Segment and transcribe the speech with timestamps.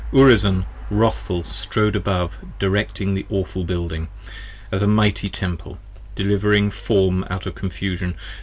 [0.13, 4.07] Urizen wrathful strode above directing the awful Building,
[4.71, 5.77] As a Mighty Temple:
[6.15, 8.15] delivering Form out of confusion.